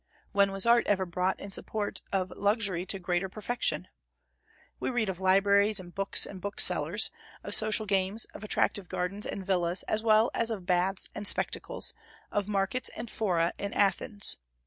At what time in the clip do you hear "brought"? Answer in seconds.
1.05-1.39